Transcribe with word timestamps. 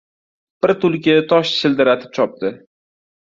Bir 0.65 0.71
tulki 0.85 1.13
tosh 1.33 1.53
shildiratib 1.59 2.17
chopdi. 2.19 2.51